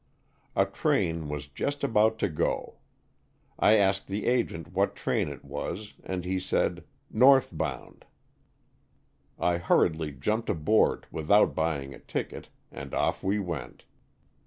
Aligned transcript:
A 0.55 0.65
train 0.65 1.29
was 1.29 1.47
just 1.47 1.83
about 1.83 2.17
to 2.17 2.27
go. 2.27 2.77
I 3.59 3.73
asked 3.75 4.07
the 4.07 4.25
agent 4.25 4.73
what 4.73 4.95
train 4.95 5.27
it 5.29 5.45
was 5.45 5.93
and 6.03 6.25
he 6.25 6.39
said, 6.39 6.85
'north 7.11 7.55
bound.* 7.55 8.05
1 9.35 9.59
hurriedly 9.59 10.11
jumped 10.13 10.49
aboard 10.49 11.05
without 11.11 11.53
buying 11.53 11.93
a 11.93 11.99
ticket, 11.99 12.49
and 12.71 12.95
off 12.95 13.23
we 13.23 13.37
went. 13.37 13.83